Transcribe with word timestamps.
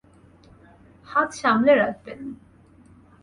হাত 1.07 1.29
সামলে 1.41 1.73
রাখবেন। 1.75 2.19